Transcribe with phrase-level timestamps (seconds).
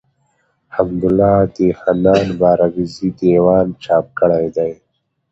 [0.75, 4.73] حمدالله د حنان بارکزي دېوان څاپ کړی دﺉ.